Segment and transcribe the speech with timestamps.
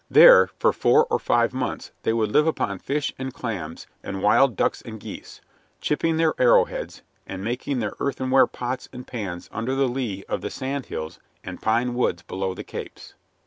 [0.09, 4.55] There for four or five months they would live upon fish and clams and wild
[4.55, 5.41] ducks and geese,
[5.79, 10.49] chipping their arrowheads, and making their earthenware pots and pans under the lee of the
[10.49, 13.13] sand hills and pine woods below the Capes.